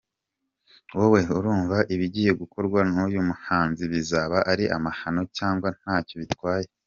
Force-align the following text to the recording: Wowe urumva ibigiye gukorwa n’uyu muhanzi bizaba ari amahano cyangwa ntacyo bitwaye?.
Wowe 0.97 1.21
urumva 1.37 1.77
ibigiye 1.93 2.31
gukorwa 2.41 2.79
n’uyu 2.91 3.21
muhanzi 3.29 3.83
bizaba 3.91 4.37
ari 4.51 4.65
amahano 4.77 5.21
cyangwa 5.37 5.67
ntacyo 5.79 6.15
bitwaye?. 6.23 6.67